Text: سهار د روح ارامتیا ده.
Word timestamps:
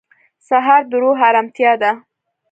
سهار 0.47 0.81
د 0.91 0.93
روح 1.01 1.17
ارامتیا 1.29 1.71
ده. 1.81 1.91